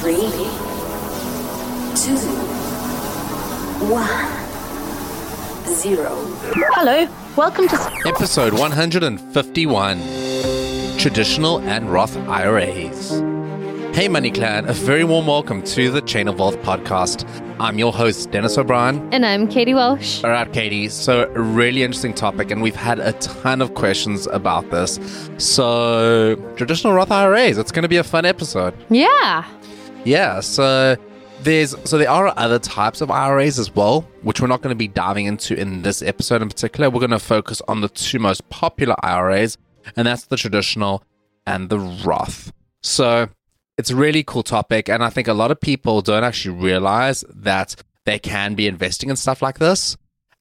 Three, 0.00 0.16
two, 1.94 2.16
one, 3.92 4.32
zero. 5.74 6.16
Hello, 6.72 7.06
welcome 7.36 7.68
to. 7.68 7.76
Episode 8.06 8.54
151 8.54 9.98
Traditional 10.96 11.60
and 11.60 11.92
Roth 11.92 12.16
IRAs. 12.16 13.10
Hey, 13.94 14.08
Money 14.08 14.30
Clan, 14.30 14.66
a 14.70 14.72
very 14.72 15.04
warm 15.04 15.26
welcome 15.26 15.62
to 15.64 15.90
the 15.90 16.00
Chain 16.00 16.28
of 16.28 16.38
Wealth 16.38 16.56
podcast. 16.62 17.28
I'm 17.60 17.78
your 17.78 17.92
host, 17.92 18.30
Dennis 18.30 18.56
O'Brien. 18.56 19.06
And 19.12 19.26
I'm 19.26 19.48
Katie 19.48 19.74
Welsh. 19.74 20.24
All 20.24 20.30
right, 20.30 20.50
Katie. 20.50 20.88
So, 20.88 21.30
a 21.34 21.40
really 21.40 21.82
interesting 21.82 22.14
topic, 22.14 22.50
and 22.50 22.62
we've 22.62 22.74
had 22.74 23.00
a 23.00 23.12
ton 23.14 23.60
of 23.60 23.74
questions 23.74 24.26
about 24.28 24.70
this. 24.70 24.98
So, 25.36 26.36
traditional 26.56 26.94
Roth 26.94 27.10
IRAs, 27.10 27.58
it's 27.58 27.70
going 27.70 27.82
to 27.82 27.88
be 27.88 27.98
a 27.98 28.04
fun 28.04 28.24
episode. 28.24 28.72
Yeah. 28.88 29.44
Yeah, 30.04 30.40
so 30.40 30.96
there's 31.42 31.76
so 31.84 31.98
there 31.98 32.10
are 32.10 32.32
other 32.36 32.58
types 32.58 33.00
of 33.00 33.10
IRAs 33.10 33.58
as 33.58 33.74
well, 33.74 34.08
which 34.22 34.40
we're 34.40 34.46
not 34.46 34.62
going 34.62 34.74
to 34.74 34.78
be 34.78 34.88
diving 34.88 35.26
into 35.26 35.58
in 35.58 35.82
this 35.82 36.02
episode 36.02 36.42
in 36.42 36.48
particular. 36.48 36.88
We're 36.88 37.00
going 37.00 37.10
to 37.10 37.18
focus 37.18 37.60
on 37.68 37.80
the 37.80 37.88
two 37.88 38.18
most 38.18 38.48
popular 38.48 38.94
IRAs, 39.04 39.58
and 39.96 40.06
that's 40.06 40.24
the 40.24 40.36
traditional 40.36 41.02
and 41.46 41.68
the 41.68 41.78
Roth. 41.78 42.52
So 42.82 43.28
it's 43.76 43.90
a 43.90 43.96
really 43.96 44.22
cool 44.22 44.42
topic, 44.42 44.88
and 44.88 45.04
I 45.04 45.10
think 45.10 45.28
a 45.28 45.34
lot 45.34 45.50
of 45.50 45.60
people 45.60 46.00
don't 46.00 46.24
actually 46.24 46.56
realize 46.56 47.22
that 47.34 47.76
they 48.06 48.18
can 48.18 48.54
be 48.54 48.66
investing 48.66 49.10
in 49.10 49.16
stuff 49.16 49.42
like 49.42 49.58
this. 49.58 49.96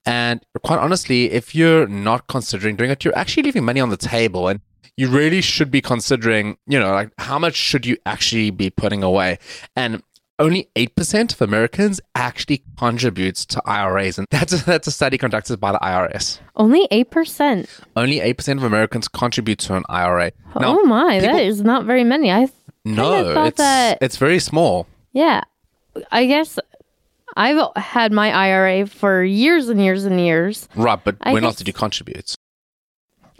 And 0.05 0.41
quite 0.63 0.79
honestly, 0.79 1.31
if 1.31 1.53
you're 1.53 1.85
not 1.87 2.27
considering 2.27 2.77
doing 2.77 2.91
it, 2.91 3.03
you're 3.03 3.17
actually 3.17 3.43
leaving 3.43 3.65
money 3.65 3.81
on 3.81 3.89
the 3.89 3.97
table. 3.97 4.47
And 4.47 4.61
you 4.97 5.07
really 5.09 5.41
should 5.41 5.71
be 5.71 5.81
considering, 5.81 6.57
you 6.67 6.79
know, 6.79 6.91
like 6.91 7.11
how 7.17 7.39
much 7.39 7.55
should 7.55 7.85
you 7.85 7.97
actually 8.05 8.51
be 8.51 8.69
putting 8.69 9.03
away? 9.03 9.39
And 9.75 10.03
only 10.39 10.69
8% 10.75 11.33
of 11.33 11.41
Americans 11.41 11.99
actually 12.15 12.63
contributes 12.77 13.45
to 13.47 13.61
IRAs. 13.65 14.17
And 14.17 14.25
that's 14.31 14.53
a, 14.53 14.65
that's 14.65 14.87
a 14.87 14.91
study 14.91 15.17
conducted 15.17 15.59
by 15.59 15.73
the 15.73 15.79
IRS. 15.79 16.39
Only 16.55 16.87
8%. 16.87 17.67
Only 17.95 18.19
8% 18.19 18.57
of 18.57 18.63
Americans 18.63 19.07
contribute 19.07 19.59
to 19.59 19.75
an 19.75 19.83
IRA. 19.89 20.31
oh 20.55 20.83
my, 20.85 21.19
that 21.19 21.41
is 21.41 21.61
not 21.61 21.85
very 21.85 22.03
many. 22.05 22.31
I 22.31 22.47
no, 22.85 23.45
it's, 23.45 23.57
that, 23.57 23.97
it's 24.01 24.15
very 24.17 24.39
small. 24.39 24.87
Yeah. 25.11 25.41
I 26.11 26.25
guess 26.25 26.57
I've 27.35 27.75
had 27.75 28.11
my 28.13 28.31
IRA 28.31 28.87
for 28.87 29.23
years 29.23 29.69
and 29.69 29.81
years 29.83 30.05
and 30.05 30.19
years. 30.19 30.67
Right, 30.75 30.99
but 31.03 31.17
I 31.21 31.33
when 31.33 31.41
guess- 31.43 31.47
else 31.49 31.55
did 31.57 31.67
you 31.67 31.73
contribute? 31.73 32.35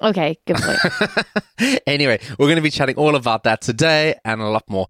Okay, 0.02 0.38
good 0.46 0.58
point. 0.58 1.82
anyway, 1.88 2.20
we're 2.38 2.48
going 2.48 2.56
to 2.56 2.62
be 2.62 2.70
chatting 2.70 2.96
all 2.96 3.16
about 3.16 3.44
that 3.44 3.62
today 3.62 4.16
and 4.24 4.42
a 4.42 4.48
lot 4.48 4.64
more. 4.70 4.88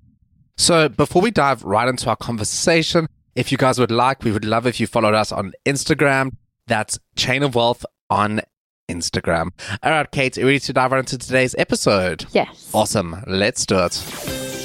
So, 0.57 0.89
before 0.89 1.21
we 1.21 1.31
dive 1.31 1.63
right 1.63 1.87
into 1.87 2.09
our 2.09 2.15
conversation, 2.15 3.07
if 3.35 3.51
you 3.51 3.57
guys 3.57 3.79
would 3.79 3.91
like, 3.91 4.23
we 4.23 4.31
would 4.31 4.45
love 4.45 4.67
if 4.67 4.79
you 4.79 4.87
followed 4.87 5.13
us 5.15 5.31
on 5.31 5.53
Instagram. 5.65 6.35
That's 6.67 6.99
Chain 7.15 7.43
of 7.43 7.55
Wealth 7.55 7.85
on 8.09 8.41
Instagram. 8.89 9.51
All 9.81 9.91
right, 9.91 10.11
Kate, 10.11 10.37
are 10.37 10.41
you 10.41 10.47
ready 10.47 10.59
to 10.59 10.73
dive 10.73 10.91
right 10.91 10.99
into 10.99 11.17
today's 11.17 11.55
episode? 11.57 12.25
yes. 12.31 12.69
Awesome. 12.73 13.23
Let's 13.25 13.65
do 13.65 13.79
it. 13.79 14.03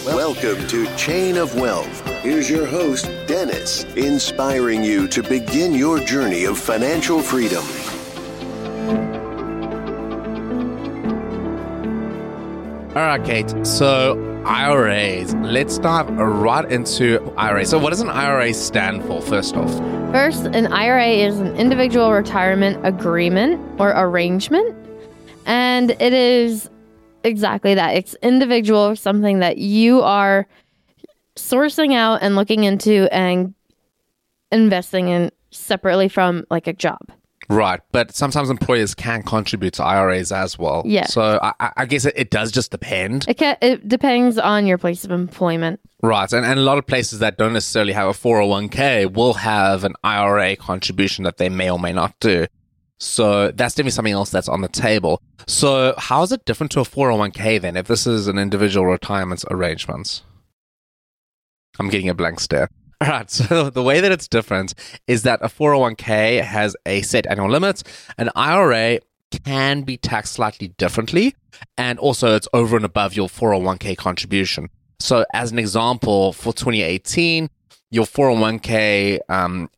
Welcome 0.06 0.66
to 0.66 0.97
Chain 0.97 1.37
of 1.38 1.54
Wealth. 1.54 2.06
Here's 2.22 2.50
your 2.50 2.66
host, 2.66 3.10
Dennis, 3.27 3.84
inspiring 3.97 4.84
you 4.84 5.09
to 5.09 5.22
begin 5.22 5.72
your 5.72 5.99
journey 6.00 6.44
of 6.44 6.59
financial 6.59 7.21
freedom. 7.22 7.65
All 12.94 13.03
right, 13.03 13.25
Kate. 13.25 13.53
So, 13.66 14.16
IRAs. 14.47 15.34
Let's 15.34 15.78
dive 15.78 16.09
right 16.10 16.71
into 16.71 17.19
IRAs. 17.37 17.69
So, 17.69 17.77
what 17.77 17.91
does 17.91 18.00
an 18.00 18.09
IRA 18.09 18.55
stand 18.55 19.03
for, 19.03 19.21
first 19.21 19.56
off? 19.56 19.72
First, 20.12 20.44
an 20.44 20.69
IRA 20.69 21.09
is 21.09 21.41
an 21.41 21.56
individual 21.56 22.12
retirement 22.12 22.87
agreement 22.87 23.60
or 23.81 23.93
arrangement. 23.97 24.77
And 25.44 25.91
it 25.91 26.12
is 26.12 26.71
exactly 27.25 27.75
that. 27.75 27.97
It's 27.97 28.15
individual, 28.22 28.94
something 28.94 29.41
that 29.41 29.59
you 29.59 30.00
are 30.03 30.47
sourcing 31.34 31.94
out 31.94 32.22
and 32.22 32.37
looking 32.37 32.62
into 32.62 33.09
and 33.12 33.54
investing 34.53 35.09
in 35.09 35.33
separately 35.50 36.09
from 36.09 36.44
like 36.49 36.69
a 36.69 36.72
job. 36.72 37.00
Right, 37.49 37.81
but 37.93 38.15
sometimes 38.15 38.49
employers 38.50 38.94
can 38.94 39.22
contribute 39.22 39.75
to 39.75 39.84
IRAs 39.84 40.32
as 40.32 40.59
well. 40.59 40.82
Yeah. 40.87 41.06
So 41.06 41.38
I, 41.43 41.72
I- 41.77 41.87
guess 41.87 42.05
it, 42.06 42.15
it 42.16 42.31
does 42.31 42.50
just 42.50 42.71
depend. 42.71 43.27
It, 43.28 43.38
ca- 43.38 43.59
it 43.60 43.87
depends 43.88 44.38
on 44.38 44.66
your 44.66 44.78
place 44.78 45.05
of 45.05 45.10
employment. 45.10 45.81
Right, 46.03 46.33
and, 46.33 46.44
and 46.47 46.59
a 46.59 46.62
lot 46.62 46.78
of 46.78 46.87
places 46.87 47.19
that 47.19 47.37
don't 47.38 47.53
necessarily 47.53 47.93
have 47.93 48.09
a 48.09 48.12
401k 48.12 49.12
will 49.12 49.34
have 49.34 49.84
an 49.84 49.94
IRA 50.03 50.56
contribution 50.56 51.25
that 51.25 51.37
they 51.37 51.49
may 51.49 51.71
or 51.71 51.78
may 51.78 51.93
not 51.93 52.19
do. 52.21 52.47
So 53.00 53.50
that's 53.50 53.75
definitely 53.75 53.91
something 53.91 54.12
else 54.15 54.31
that's 54.31 54.49
on 54.49 54.60
the 54.62 54.69
table. 54.69 55.21
So 55.47 55.94
how 55.99 56.22
is 56.22 56.33
it 56.33 56.44
different 56.47 56.72
to 56.72 56.81
a 56.81 56.84
401k 56.84 57.60
then 57.60 57.77
if 57.77 57.87
this 57.87 58.06
is 58.06 58.28
an 58.28 58.38
individual 58.38 58.87
retirement 58.87 59.44
arrangement? 59.50 60.22
I'm 61.78 61.91
getting 61.91 62.09
a 62.09 62.15
blank 62.15 62.41
stare. 62.41 62.69
All 63.04 63.10
right, 63.10 63.31
so 63.31 63.70
the 63.70 63.82
way 63.82 64.00
that 64.00 64.12
it's 64.12 64.28
different 64.28 64.75
is 65.06 65.22
that 65.22 65.41
a 65.42 65.48
401k 65.48 66.42
has 66.42 66.75
a 66.87 67.03
set 67.03 67.26
annual 67.26 67.50
limit, 67.50 67.82
an 68.16 68.31
IRA 68.34 69.00
can 69.44 69.82
be 69.82 69.97
taxed 69.97 70.34
slightly 70.34 70.69
differently, 70.69 71.34
and 71.76 71.98
also 71.98 72.34
it's 72.34 72.48
over 72.54 72.76
and 72.76 72.84
above 72.84 73.15
your 73.15 73.28
401k 73.28 73.97
contribution. 73.97 74.70
So, 75.00 75.26
as 75.34 75.53
an 75.53 75.59
example, 75.59 76.32
for 76.32 76.53
2018, 76.53 77.50
your 77.91 78.06
401k, 78.06 79.19
um, 79.28 79.69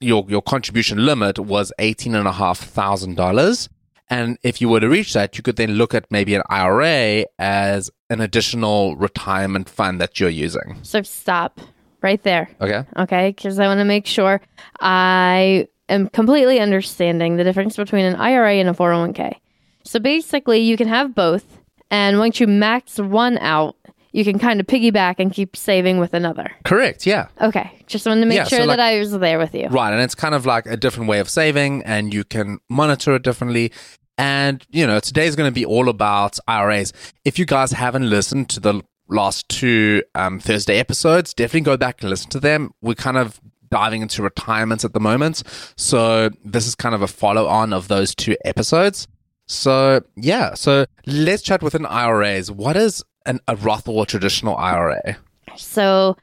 your 0.00 0.24
your 0.28 0.40
contribution 0.40 1.04
limit 1.04 1.38
was 1.38 1.72
eighteen 1.78 2.14
and 2.14 2.26
a 2.26 2.32
half 2.32 2.58
thousand 2.58 3.16
dollars, 3.16 3.68
and 4.08 4.38
if 4.42 4.60
you 4.62 4.70
were 4.70 4.80
to 4.80 4.88
reach 4.88 5.12
that, 5.12 5.36
you 5.36 5.42
could 5.42 5.56
then 5.56 5.72
look 5.72 5.94
at 5.94 6.10
maybe 6.10 6.34
an 6.34 6.42
IRA 6.48 7.26
as 7.38 7.90
an 8.08 8.22
additional 8.22 8.96
retirement 8.96 9.68
fund 9.68 10.00
that 10.00 10.18
you're 10.18 10.30
using. 10.30 10.78
So 10.82 11.02
stop 11.02 11.60
right 12.02 12.22
there. 12.22 12.48
Okay. 12.60 12.84
Okay. 12.96 13.30
Because 13.30 13.58
I 13.58 13.66
want 13.66 13.78
to 13.78 13.84
make 13.84 14.06
sure 14.06 14.40
I 14.80 15.68
am 15.88 16.08
completely 16.08 16.60
understanding 16.60 17.36
the 17.36 17.44
difference 17.44 17.76
between 17.76 18.04
an 18.04 18.16
IRA 18.16 18.54
and 18.54 18.68
a 18.68 18.72
401k. 18.72 19.34
So 19.84 19.98
basically, 19.98 20.60
you 20.60 20.76
can 20.76 20.88
have 20.88 21.14
both. 21.14 21.44
And 21.90 22.18
once 22.18 22.38
you 22.38 22.46
max 22.46 22.98
one 22.98 23.38
out, 23.38 23.76
you 24.12 24.24
can 24.24 24.38
kind 24.38 24.60
of 24.60 24.66
piggyback 24.66 25.16
and 25.18 25.32
keep 25.32 25.56
saving 25.56 25.98
with 25.98 26.14
another. 26.14 26.50
Correct. 26.64 27.06
Yeah. 27.06 27.28
Okay. 27.40 27.70
Just 27.86 28.06
wanted 28.06 28.20
to 28.22 28.26
make 28.26 28.36
Yeah, 28.36 28.44
so 28.44 28.56
sure 28.56 28.66
like- 28.66 28.76
that 28.78 28.92
I 28.94 28.98
was 28.98 29.12
there 29.18 29.38
with 29.38 29.54
you. 29.54 29.68
Right. 29.68 29.92
And 29.92 30.00
it's 30.02 30.14
kind 30.14 30.34
of 30.34 30.46
like 30.46 30.66
a 30.66 30.76
different 30.76 31.08
way 31.08 31.18
of 31.20 31.28
saving, 31.28 31.82
and 31.84 32.12
you 32.12 32.24
can 32.24 32.58
monitor 32.68 33.14
it 33.14 33.22
differently. 33.22 33.72
And, 34.18 34.64
you 34.70 34.86
know, 34.86 35.00
today's 35.00 35.34
going 35.34 35.48
to 35.48 35.54
be 35.54 35.64
all 35.64 35.88
about 35.88 36.38
IRAs. 36.46 36.92
If 37.24 37.38
you 37.38 37.46
guys 37.46 37.72
haven't 37.72 38.08
listened 38.10 38.48
to 38.50 38.60
the 38.60 38.82
last 39.10 39.48
two 39.48 40.02
um, 40.14 40.40
Thursday 40.40 40.78
episodes, 40.78 41.34
definitely 41.34 41.62
go 41.62 41.76
back 41.76 42.00
and 42.00 42.10
listen 42.10 42.30
to 42.30 42.40
them. 42.40 42.70
We're 42.80 42.94
kind 42.94 43.16
of 43.16 43.40
diving 43.70 44.02
into 44.02 44.22
retirements 44.22 44.84
at 44.84 44.92
the 44.92 45.00
moment. 45.00 45.42
So 45.76 46.30
this 46.44 46.66
is 46.66 46.74
kind 46.74 46.94
of 46.94 47.02
a 47.02 47.06
follow 47.06 47.46
on 47.46 47.72
of 47.72 47.88
those 47.88 48.14
two 48.14 48.36
episodes. 48.44 49.06
So, 49.46 50.02
yeah. 50.16 50.54
So 50.54 50.86
let's 51.06 51.42
chat 51.42 51.62
within 51.62 51.86
IRAs. 51.86 52.50
What 52.50 52.76
is 52.76 53.02
an, 53.26 53.40
a 53.48 53.56
Roth 53.56 53.88
or 53.88 54.06
traditional 54.06 54.56
IRA? 54.56 55.18
So, 55.56 56.16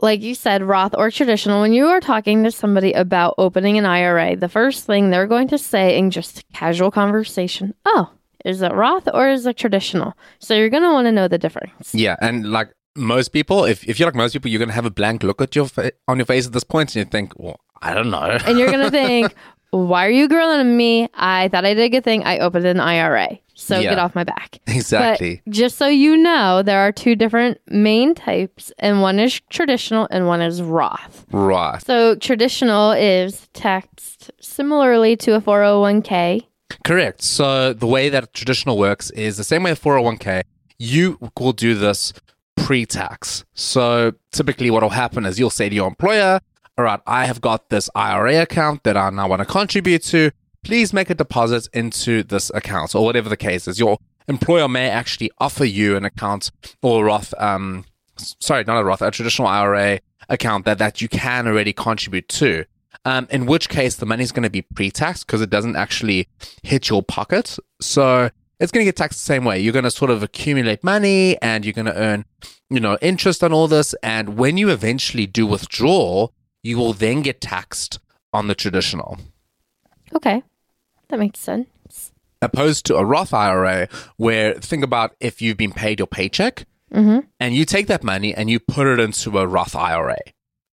like 0.00 0.20
you 0.22 0.34
said, 0.34 0.62
Roth 0.62 0.94
or 0.96 1.10
traditional, 1.10 1.60
when 1.60 1.72
you 1.72 1.86
are 1.86 2.00
talking 2.00 2.44
to 2.44 2.50
somebody 2.50 2.92
about 2.92 3.34
opening 3.38 3.78
an 3.78 3.86
IRA, 3.86 4.36
the 4.36 4.48
first 4.48 4.84
thing 4.84 5.10
they're 5.10 5.26
going 5.26 5.48
to 5.48 5.58
say 5.58 5.98
in 5.98 6.10
just 6.10 6.44
casual 6.52 6.90
conversation, 6.90 7.74
oh, 7.84 8.10
is 8.46 8.62
it 8.62 8.72
Roth 8.72 9.08
or 9.12 9.28
is 9.28 9.44
it 9.46 9.56
traditional? 9.56 10.14
So 10.38 10.54
you're 10.54 10.70
going 10.70 10.82
to 10.84 10.92
want 10.96 11.06
to 11.06 11.12
know 11.12 11.28
the 11.28 11.38
difference. 11.38 11.94
Yeah, 11.94 12.16
and 12.20 12.50
like 12.50 12.68
most 12.94 13.28
people, 13.38 13.64
if, 13.64 13.86
if 13.88 13.98
you're 13.98 14.06
like 14.08 14.14
most 14.14 14.32
people, 14.32 14.50
you're 14.50 14.58
gonna 14.64 14.72
have 14.80 14.86
a 14.86 14.90
blank 15.00 15.22
look 15.22 15.42
at 15.42 15.54
your 15.54 15.66
fa- 15.66 15.92
on 16.08 16.16
your 16.18 16.24
face 16.26 16.46
at 16.46 16.52
this 16.54 16.64
point, 16.64 16.96
and 16.96 17.04
you 17.04 17.10
think, 17.10 17.32
well, 17.36 17.58
I 17.82 17.92
don't 17.92 18.10
know. 18.10 18.38
And 18.46 18.58
you're 18.58 18.70
going 18.70 18.84
to 18.90 18.90
think, 18.90 19.34
why 19.70 20.06
are 20.06 20.10
you 20.10 20.28
grilling 20.28 20.76
me? 20.78 21.08
I 21.12 21.48
thought 21.48 21.66
I 21.66 21.74
did 21.74 21.82
a 21.84 21.88
good 21.90 22.04
thing. 22.04 22.24
I 22.24 22.38
opened 22.38 22.64
an 22.64 22.80
IRA. 22.80 23.38
So 23.58 23.78
Yeah. 23.78 23.90
get 23.90 23.98
off 23.98 24.14
my 24.14 24.24
back. 24.24 24.58
exactly. 24.66 25.42
But 25.44 25.52
just 25.52 25.76
so 25.76 25.86
you 25.88 26.16
know, 26.16 26.62
there 26.62 26.78
are 26.80 26.92
two 26.92 27.16
different 27.16 27.58
main 27.68 28.14
types, 28.14 28.72
and 28.78 29.02
one 29.02 29.18
is 29.18 29.40
traditional 29.50 30.06
and 30.10 30.26
one 30.26 30.40
is 30.40 30.62
Roth. 30.62 31.26
Roth. 31.32 31.84
So 31.86 32.14
traditional 32.16 32.92
is 32.92 33.48
taxed 33.54 34.30
similarly 34.40 35.16
to 35.18 35.34
a 35.36 35.40
401k. 35.40 36.46
Correct. 36.84 37.22
So 37.22 37.72
the 37.72 37.86
way 37.86 38.08
that 38.08 38.32
traditional 38.32 38.78
works 38.78 39.10
is 39.10 39.36
the 39.36 39.44
same 39.44 39.62
way 39.62 39.72
a 39.72 39.76
401k. 39.76 40.42
You 40.78 41.18
will 41.38 41.52
do 41.52 41.74
this 41.74 42.12
pre-tax. 42.56 43.44
So 43.54 44.12
typically 44.32 44.70
what 44.70 44.82
will 44.82 44.90
happen 44.90 45.24
is 45.24 45.38
you'll 45.38 45.50
say 45.50 45.68
to 45.68 45.74
your 45.74 45.88
employer, 45.88 46.40
all 46.78 46.84
right, 46.84 47.00
I 47.06 47.26
have 47.26 47.40
got 47.40 47.70
this 47.70 47.88
IRA 47.94 48.42
account 48.42 48.82
that 48.84 48.96
I 48.96 49.08
now 49.10 49.28
want 49.28 49.40
to 49.40 49.46
contribute 49.46 50.02
to. 50.04 50.30
Please 50.62 50.92
make 50.92 51.10
a 51.10 51.14
deposit 51.14 51.68
into 51.72 52.22
this 52.22 52.50
account 52.54 52.94
or 52.94 53.04
whatever 53.04 53.28
the 53.28 53.36
case 53.36 53.68
is. 53.68 53.78
Your 53.78 53.98
employer 54.28 54.68
may 54.68 54.90
actually 54.90 55.30
offer 55.38 55.64
you 55.64 55.96
an 55.96 56.04
account 56.04 56.50
or 56.82 57.04
Roth, 57.04 57.32
um, 57.38 57.84
sorry, 58.16 58.64
not 58.64 58.80
a 58.80 58.84
Roth, 58.84 59.00
a 59.00 59.10
traditional 59.10 59.48
IRA 59.48 60.00
account 60.28 60.64
that, 60.64 60.78
that 60.78 61.00
you 61.00 61.08
can 61.08 61.46
already 61.46 61.72
contribute 61.72 62.28
to. 62.28 62.64
Um, 63.06 63.28
in 63.30 63.46
which 63.46 63.68
case 63.68 63.94
the 63.94 64.04
money's 64.04 64.32
going 64.32 64.42
to 64.42 64.50
be 64.50 64.62
pre-tax 64.62 65.22
because 65.22 65.40
it 65.40 65.48
doesn't 65.48 65.76
actually 65.76 66.26
hit 66.64 66.88
your 66.88 67.04
pocket. 67.04 67.56
So 67.80 68.30
it's 68.58 68.72
going 68.72 68.84
to 68.84 68.88
get 68.88 68.96
taxed 68.96 69.20
the 69.20 69.24
same 69.24 69.44
way. 69.44 69.60
You're 69.60 69.72
going 69.72 69.84
to 69.84 69.92
sort 69.92 70.10
of 70.10 70.24
accumulate 70.24 70.82
money 70.82 71.40
and 71.40 71.64
you're 71.64 71.72
going 71.72 71.86
to 71.86 71.96
earn, 71.96 72.24
you 72.68 72.80
know, 72.80 72.98
interest 73.00 73.44
on 73.44 73.52
all 73.52 73.68
this. 73.68 73.94
And 74.02 74.36
when 74.36 74.56
you 74.56 74.70
eventually 74.70 75.24
do 75.24 75.46
withdraw, 75.46 76.28
you 76.64 76.78
will 76.78 76.94
then 76.94 77.22
get 77.22 77.40
taxed 77.40 78.00
on 78.32 78.48
the 78.48 78.56
traditional. 78.56 79.18
Okay, 80.12 80.42
that 81.08 81.20
makes 81.20 81.38
sense. 81.38 82.12
Opposed 82.42 82.86
to 82.86 82.96
a 82.96 83.04
Roth 83.04 83.32
IRA, 83.32 83.86
where 84.16 84.54
think 84.54 84.82
about 84.82 85.14
if 85.20 85.40
you've 85.40 85.56
been 85.56 85.72
paid 85.72 86.00
your 86.00 86.08
paycheck 86.08 86.66
and 87.38 87.54
you 87.54 87.64
take 87.64 87.86
that 87.86 88.02
money 88.02 88.34
and 88.34 88.50
you 88.50 88.58
put 88.58 88.88
it 88.88 88.98
into 88.98 89.38
a 89.38 89.46
Roth 89.46 89.76
IRA. 89.76 90.18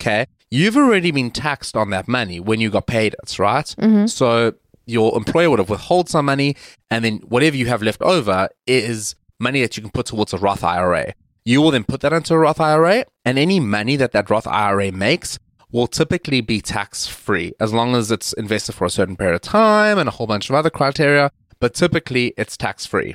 Okay. 0.01 0.27
You've 0.51 0.77
already 0.77 1.13
been 1.13 1.31
taxed 1.31 1.77
on 1.77 1.91
that 1.91 2.09
money 2.09 2.41
when 2.41 2.61
you 2.61 2.71
got 2.71 2.87
paid 2.87 3.15
it, 3.23 3.39
right? 3.39 3.65
Mm-hmm. 3.79 4.07
So 4.07 4.55
your 4.85 5.17
employer 5.17 5.49
would 5.49 5.61
have 5.61 5.71
withheld 5.71 6.09
some 6.09 6.27
money 6.27 6.57
and 6.91 7.05
then 7.05 7.19
whatever 7.19 7.57
you 7.57 7.67
have 7.67 7.83
left 7.83 8.03
over 8.03 8.49
is 8.67 9.15
money 9.39 9.61
that 9.63 9.77
you 9.77 9.83
can 9.83 9.93
put 9.93 10.07
towards 10.07 10.33
a 10.33 10.39
Roth 10.39 10.65
IRA. 10.65 11.15
You 11.45 11.63
will 11.63 11.71
then 11.71 11.85
put 11.85 12.01
that 12.01 12.13
into 12.13 12.35
a 12.35 12.39
Roth 12.39 12.61
IRA 12.61 13.05
and 13.25 13.39
any 13.39 13.61
money 13.61 13.95
that 13.97 14.13
that 14.13 14.29
Roth 14.29 14.47
IRA 14.47 14.91
makes 14.91 15.39
will 15.71 15.87
typically 15.87 16.41
be 16.41 16.61
tax 16.61 17.07
free 17.07 17.53
as 17.61 17.73
long 17.73 17.95
as 17.95 18.11
it's 18.11 18.33
invested 18.33 18.73
for 18.73 18.85
a 18.85 18.91
certain 18.91 19.17
period 19.17 19.37
of 19.37 19.41
time 19.41 19.99
and 19.99 20.09
a 20.09 20.13
whole 20.13 20.27
bunch 20.27 20.51
of 20.51 20.57
other 20.57 20.71
criteria. 20.71 21.31
But 21.61 21.75
typically 21.75 22.35
it's 22.37 22.57
tax 22.57 22.87
free. 22.87 23.15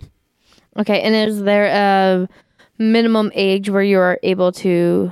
Okay, 0.78 1.02
and 1.02 1.16
is 1.16 1.44
there 1.44 1.66
a 1.66 2.30
minimum 2.78 3.32
age 3.34 3.70
where 3.70 3.84
you 3.84 4.00
are 4.00 4.20
able 4.24 4.52
to 4.54 5.12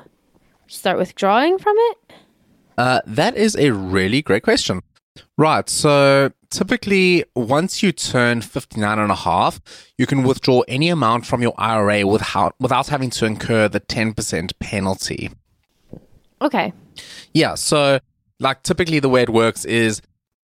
start 0.68 0.98
withdrawing 0.98 1.58
from 1.58 1.76
it? 1.78 2.13
Uh, 2.78 3.02
that 3.06 3.36
is 3.36 3.56
a 3.56 3.72
really 3.72 4.22
great 4.22 4.44
question. 4.44 4.82
Right. 5.38 5.70
So 5.70 6.32
typically, 6.50 7.26
once 7.36 7.84
you 7.84 7.92
turn 7.92 8.42
59 8.42 9.00
and 9.00 9.12
a 9.12 9.16
half, 9.16 9.62
you 9.98 10.06
can 10.06 10.24
withdraw 10.24 10.62
any 10.68 10.90
amount 10.90 11.26
from 11.26 11.42
your 11.42 11.54
IRA 11.58 12.06
without, 12.06 12.56
without 12.60 12.88
having 12.88 13.10
to 13.12 13.26
incur 13.26 13.68
the 13.68 13.80
10% 13.80 14.52
penalty. 14.60 15.32
Okay. 16.42 16.74
Yeah. 17.34 17.56
So, 17.56 18.00
like, 18.40 18.64
typically 18.64 19.00
the 19.00 19.10
way 19.10 19.24
it 19.24 19.30
works 19.30 19.66
is 19.66 20.02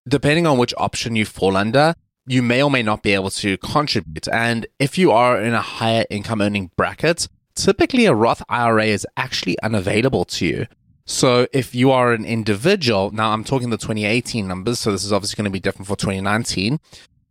depending 0.07 0.47
on 0.47 0.57
which 0.57 0.73
option 0.77 1.15
you 1.15 1.25
fall 1.25 1.57
under, 1.57 1.95
you 2.25 2.41
may 2.41 2.61
or 2.61 2.71
may 2.71 2.83
not 2.83 3.03
be 3.03 3.13
able 3.13 3.31
to 3.31 3.57
contribute. 3.57 4.27
And 4.27 4.67
if 4.77 4.97
you 4.97 5.11
are 5.11 5.41
in 5.41 5.53
a 5.53 5.61
higher 5.61 6.05
income 6.09 6.41
earning 6.41 6.71
bracket, 6.75 7.27
typically 7.55 8.05
a 8.05 8.13
Roth 8.13 8.43
IRA 8.49 8.85
is 8.85 9.05
actually 9.17 9.59
unavailable 9.61 10.25
to 10.25 10.45
you. 10.45 10.67
So 11.09 11.47
if 11.51 11.73
you 11.73 11.89
are 11.89 12.13
an 12.13 12.23
individual, 12.23 13.09
now 13.09 13.31
I'm 13.31 13.43
talking 13.43 13.71
the 13.71 13.77
2018 13.77 14.47
numbers, 14.47 14.77
so 14.77 14.91
this 14.91 15.03
is 15.03 15.11
obviously 15.11 15.37
going 15.37 15.45
to 15.45 15.49
be 15.49 15.59
different 15.59 15.87
for 15.87 15.95
2019. 15.95 16.79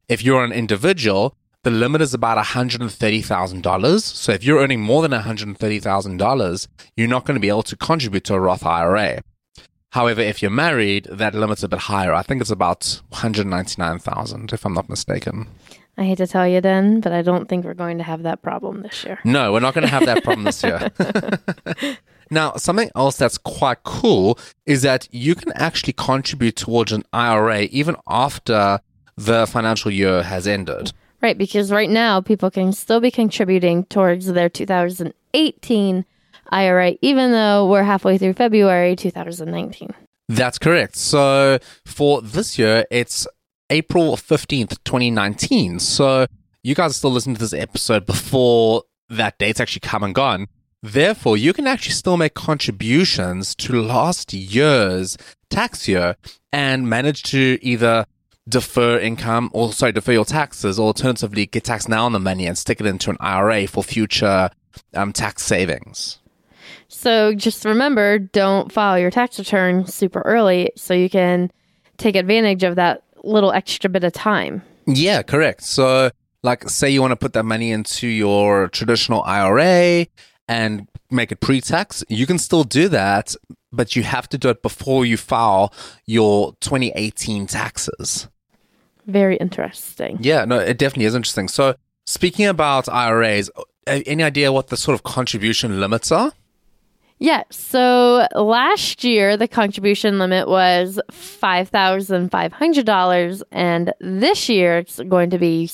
If 0.08 0.20
you're 0.20 0.42
an 0.42 0.50
individual, 0.50 1.36
the 1.62 1.70
limit 1.70 2.00
is 2.00 2.12
about 2.12 2.44
$130,000. 2.44 4.00
So 4.00 4.32
if 4.32 4.42
you're 4.42 4.58
earning 4.58 4.80
more 4.80 5.00
than 5.00 5.12
$130,000, 5.12 6.68
you're 6.96 7.08
not 7.08 7.24
going 7.24 7.36
to 7.36 7.40
be 7.40 7.48
able 7.48 7.62
to 7.62 7.76
contribute 7.76 8.24
to 8.24 8.34
a 8.34 8.40
Roth 8.40 8.66
IRA. 8.66 9.20
However, 9.92 10.22
if 10.22 10.42
you're 10.42 10.50
married, 10.50 11.04
that 11.04 11.36
limit's 11.36 11.62
a 11.62 11.68
bit 11.68 11.78
higher. 11.78 12.12
I 12.12 12.22
think 12.22 12.40
it's 12.40 12.50
about 12.50 13.00
199,000 13.10 14.52
if 14.52 14.66
I'm 14.66 14.74
not 14.74 14.88
mistaken. 14.88 15.46
I 15.96 16.02
hate 16.02 16.18
to 16.18 16.26
tell 16.26 16.48
you, 16.48 16.60
then, 16.60 17.00
but 17.00 17.12
I 17.12 17.22
don't 17.22 17.48
think 17.48 17.64
we're 17.64 17.74
going 17.74 17.98
to 17.98 18.04
have 18.04 18.24
that 18.24 18.42
problem 18.42 18.82
this 18.82 19.04
year. 19.04 19.20
No, 19.22 19.52
we're 19.52 19.60
not 19.60 19.74
going 19.74 19.86
to 19.86 19.90
have 19.90 20.06
that 20.06 20.24
problem 20.24 20.42
this 20.44 20.64
year. 20.64 20.90
now, 22.30 22.54
something 22.56 22.90
else 22.94 23.16
that's 23.16 23.38
quite 23.38 23.82
cool 23.84 24.38
is 24.66 24.82
that 24.82 25.08
you 25.12 25.34
can 25.34 25.52
actually 25.52 25.92
contribute 25.94 26.56
towards 26.56 26.92
an 26.92 27.04
IRA 27.12 27.62
even 27.62 27.96
after 28.08 28.80
the 29.16 29.46
financial 29.46 29.90
year 29.90 30.22
has 30.22 30.46
ended. 30.46 30.92
Right, 31.20 31.36
because 31.36 31.72
right 31.72 31.90
now 31.90 32.20
people 32.20 32.50
can 32.50 32.72
still 32.72 33.00
be 33.00 33.10
contributing 33.10 33.84
towards 33.84 34.26
their 34.26 34.48
2018 34.48 36.04
IRA, 36.50 36.94
even 37.02 37.32
though 37.32 37.68
we're 37.68 37.82
halfway 37.82 38.18
through 38.18 38.34
February 38.34 38.94
2019. 38.94 39.90
That's 40.28 40.58
correct. 40.58 40.96
So 40.96 41.58
for 41.84 42.22
this 42.22 42.58
year, 42.58 42.86
it's 42.90 43.26
April 43.70 44.16
15th, 44.16 44.78
2019. 44.84 45.78
So 45.80 46.26
you 46.62 46.74
guys 46.74 46.92
are 46.92 46.94
still 46.94 47.10
listening 47.10 47.36
to 47.36 47.40
this 47.40 47.52
episode 47.52 48.06
before 48.06 48.84
that 49.08 49.38
date's 49.38 49.60
actually 49.60 49.80
come 49.80 50.02
and 50.02 50.14
gone. 50.14 50.48
Therefore, 50.82 51.36
you 51.36 51.52
can 51.52 51.66
actually 51.66 51.92
still 51.92 52.16
make 52.16 52.34
contributions 52.34 53.54
to 53.56 53.82
last 53.82 54.32
year's 54.32 55.16
tax 55.50 55.88
year 55.88 56.16
and 56.52 56.88
manage 56.88 57.22
to 57.24 57.58
either 57.62 58.06
defer 58.48 58.98
income 58.98 59.50
or 59.52 59.72
sorry, 59.72 59.92
defer 59.92 60.12
your 60.12 60.24
taxes 60.24 60.78
or 60.78 60.86
alternatively 60.86 61.46
get 61.46 61.64
taxed 61.64 61.88
now 61.88 62.04
on 62.04 62.12
the 62.12 62.20
money 62.20 62.46
and 62.46 62.56
stick 62.56 62.80
it 62.80 62.86
into 62.86 63.10
an 63.10 63.16
IRA 63.20 63.66
for 63.66 63.82
future 63.82 64.50
um, 64.94 65.12
tax 65.12 65.42
savings. 65.42 66.18
So 66.88 67.34
just 67.34 67.64
remember, 67.64 68.18
don't 68.18 68.72
file 68.72 68.98
your 68.98 69.10
tax 69.10 69.38
return 69.38 69.86
super 69.86 70.22
early 70.22 70.70
so 70.76 70.94
you 70.94 71.10
can 71.10 71.50
take 71.98 72.16
advantage 72.16 72.62
of 72.62 72.76
that 72.76 73.02
little 73.24 73.52
extra 73.52 73.90
bit 73.90 74.04
of 74.04 74.12
time. 74.12 74.62
Yeah, 74.86 75.22
correct. 75.22 75.64
So, 75.64 76.10
like, 76.42 76.68
say 76.68 76.88
you 76.88 77.02
want 77.02 77.12
to 77.12 77.16
put 77.16 77.34
that 77.34 77.44
money 77.44 77.72
into 77.72 78.06
your 78.06 78.68
traditional 78.68 79.22
IRA 79.24 80.06
and 80.48 80.88
make 81.10 81.30
it 81.30 81.40
pre 81.40 81.60
tax, 81.60 82.02
you 82.08 82.26
can 82.26 82.38
still 82.38 82.64
do 82.64 82.88
that, 82.88 83.36
but 83.70 83.94
you 83.94 84.02
have 84.02 84.28
to 84.30 84.38
do 84.38 84.48
it 84.48 84.62
before 84.62 85.04
you 85.04 85.16
file 85.16 85.72
your 86.06 86.54
2018 86.60 87.46
taxes. 87.46 88.28
Very 89.06 89.36
interesting. 89.36 90.18
Yeah, 90.20 90.44
no, 90.44 90.58
it 90.58 90.78
definitely 90.78 91.06
is 91.06 91.14
interesting. 91.14 91.48
So, 91.48 91.76
speaking 92.04 92.46
about 92.46 92.88
IRAs, 92.88 93.50
any 93.86 94.22
idea 94.22 94.52
what 94.52 94.68
the 94.68 94.76
sort 94.76 94.94
of 94.94 95.02
contribution 95.02 95.80
limits 95.80 96.12
are? 96.12 96.32
Yeah. 97.18 97.42
So 97.50 98.26
last 98.34 99.02
year, 99.02 99.36
the 99.36 99.48
contribution 99.48 100.18
limit 100.18 100.48
was 100.48 101.00
$5,500. 101.10 103.42
And 103.50 103.92
this 104.00 104.48
year, 104.48 104.78
it's 104.78 105.00
going 105.00 105.30
to 105.30 105.38
be 105.38 105.66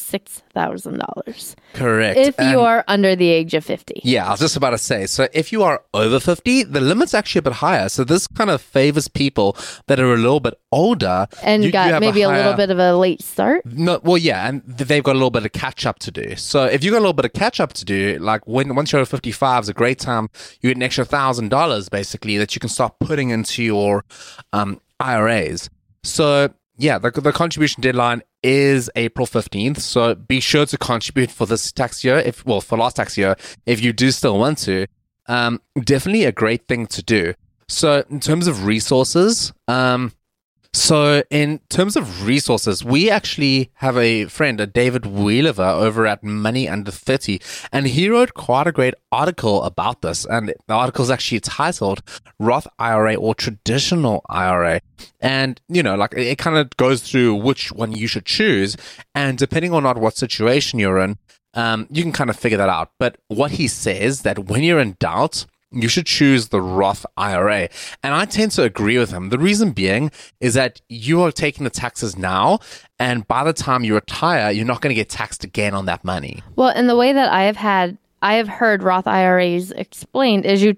$6,000 0.54 1.54
Correct. 1.74 2.18
if 2.18 2.38
you 2.38 2.60
are 2.60 2.84
under 2.88 3.16
the 3.16 3.28
age 3.28 3.54
of 3.54 3.64
50. 3.64 4.00
Yeah, 4.04 4.26
I 4.26 4.30
was 4.30 4.40
just 4.40 4.56
about 4.56 4.70
to 4.70 4.78
say. 4.78 5.06
So 5.06 5.28
if 5.32 5.52
you 5.52 5.62
are 5.62 5.82
over 5.92 6.20
50, 6.20 6.64
the 6.64 6.80
limit's 6.80 7.14
actually 7.14 7.40
a 7.40 7.42
bit 7.42 7.52
higher. 7.54 7.88
So 7.88 8.04
this 8.04 8.26
kind 8.26 8.50
of 8.50 8.60
favors 8.60 9.08
people 9.08 9.56
that 9.86 9.98
are 10.00 10.12
a 10.12 10.16
little 10.16 10.40
bit 10.40 10.54
older 10.72 11.26
And 11.42 11.62
You- 11.62 11.68
you 11.68 11.72
got 11.72 11.90
have 11.90 12.00
maybe 12.00 12.22
a, 12.22 12.28
little 12.28 12.54
bit 12.54 12.70
of 12.70 12.78
a 12.78 12.96
late 12.96 13.22
start. 13.22 13.64
No, 13.66 14.00
well, 14.02 14.18
yeah, 14.18 14.48
and 14.48 14.62
they've 14.66 15.02
got 15.02 15.12
a 15.12 15.18
little 15.18 15.30
bit 15.30 15.44
of 15.44 15.52
catch 15.52 15.86
up 15.86 15.98
to 16.00 16.10
do. 16.10 16.36
So 16.36 16.64
if 16.64 16.82
you 16.84 16.90
got 16.90 16.98
a 16.98 17.00
little 17.00 17.12
bit 17.12 17.24
of 17.24 17.32
catch 17.32 17.60
up 17.60 17.72
to 17.74 17.84
do, 17.84 18.18
like 18.20 18.46
when 18.46 18.74
once 18.74 18.92
you're 18.92 19.00
over 19.00 19.08
55 19.10 19.64
is 19.64 19.68
a 19.68 19.74
great 19.74 19.98
time, 19.98 20.28
you 20.60 20.70
get 20.70 20.76
an 20.76 20.82
extra 20.82 21.04
thousand 21.04 21.48
dollars 21.50 21.88
basically 21.88 22.36
that 22.38 22.54
you 22.54 22.60
can 22.60 22.68
start 22.68 22.98
putting 23.00 23.30
into 23.30 23.62
your 23.62 24.04
um, 24.52 24.80
IRAs. 25.00 25.70
So 26.02 26.52
yeah, 26.76 26.98
the, 26.98 27.10
the 27.10 27.32
contribution 27.32 27.80
deadline 27.80 28.22
is 28.44 28.90
April 28.94 29.26
15th. 29.26 29.80
So 29.80 30.14
be 30.14 30.38
sure 30.38 30.66
to 30.66 30.76
contribute 30.76 31.30
for 31.30 31.46
this 31.46 31.72
tax 31.72 32.04
year. 32.04 32.18
If, 32.18 32.44
well, 32.44 32.60
for 32.60 32.76
last 32.76 32.96
tax 32.96 33.16
year, 33.16 33.36
if 33.64 33.82
you 33.82 33.92
do 33.92 34.10
still 34.10 34.38
want 34.38 34.58
to, 34.58 34.86
um, 35.26 35.60
definitely 35.82 36.24
a 36.24 36.32
great 36.32 36.68
thing 36.68 36.86
to 36.88 37.02
do. 37.02 37.34
So 37.66 38.04
in 38.10 38.20
terms 38.20 38.46
of 38.46 38.66
resources, 38.66 39.52
um, 39.66 40.12
so, 40.74 41.22
in 41.30 41.60
terms 41.68 41.94
of 41.94 42.26
resources, 42.26 42.84
we 42.84 43.08
actually 43.08 43.70
have 43.74 43.96
a 43.96 44.24
friend, 44.24 44.60
a 44.60 44.66
David 44.66 45.06
Weliver, 45.06 45.62
over 45.62 46.04
at 46.04 46.24
Money 46.24 46.68
Under 46.68 46.90
30, 46.90 47.40
and 47.72 47.86
he 47.86 48.08
wrote 48.08 48.34
quite 48.34 48.66
a 48.66 48.72
great 48.72 48.94
article 49.12 49.62
about 49.62 50.02
this. 50.02 50.24
And 50.24 50.52
the 50.66 50.74
article 50.74 51.04
is 51.04 51.12
actually 51.12 51.38
titled 51.38 52.02
Roth 52.40 52.66
IRA 52.80 53.14
or 53.14 53.36
Traditional 53.36 54.26
IRA. 54.28 54.80
And, 55.20 55.60
you 55.68 55.80
know, 55.80 55.94
like 55.94 56.12
it 56.14 56.38
kind 56.38 56.56
of 56.56 56.76
goes 56.76 57.08
through 57.08 57.36
which 57.36 57.70
one 57.70 57.92
you 57.92 58.08
should 58.08 58.26
choose. 58.26 58.76
And 59.14 59.38
depending 59.38 59.72
on 59.72 59.84
not 59.84 59.98
what 59.98 60.16
situation 60.16 60.80
you're 60.80 60.98
in, 60.98 61.18
um, 61.54 61.86
you 61.88 62.02
can 62.02 62.10
kind 62.10 62.30
of 62.30 62.36
figure 62.36 62.58
that 62.58 62.68
out. 62.68 62.90
But 62.98 63.16
what 63.28 63.52
he 63.52 63.68
says 63.68 64.22
that 64.22 64.46
when 64.46 64.64
you're 64.64 64.80
in 64.80 64.96
doubt, 64.98 65.46
you 65.74 65.88
should 65.88 66.06
choose 66.06 66.48
the 66.48 66.60
Roth 66.60 67.04
IRA. 67.16 67.68
And 68.02 68.14
I 68.14 68.24
tend 68.24 68.52
to 68.52 68.62
agree 68.62 68.98
with 68.98 69.10
him. 69.10 69.30
The 69.30 69.38
reason 69.38 69.72
being 69.72 70.10
is 70.40 70.54
that 70.54 70.80
you 70.88 71.22
are 71.22 71.32
taking 71.32 71.64
the 71.64 71.70
taxes 71.70 72.16
now, 72.16 72.60
and 72.98 73.26
by 73.26 73.44
the 73.44 73.52
time 73.52 73.84
you 73.84 73.94
retire, 73.94 74.50
you're 74.50 74.64
not 74.64 74.80
going 74.80 74.94
to 74.94 75.00
get 75.00 75.08
taxed 75.08 75.44
again 75.44 75.74
on 75.74 75.86
that 75.86 76.04
money. 76.04 76.42
Well, 76.56 76.68
and 76.68 76.88
the 76.88 76.96
way 76.96 77.12
that 77.12 77.32
I 77.32 77.42
have 77.44 77.56
had, 77.56 77.98
I 78.22 78.34
have 78.34 78.48
heard 78.48 78.82
Roth 78.82 79.06
IRAs 79.06 79.70
explained 79.72 80.46
is 80.46 80.62
you 80.62 80.76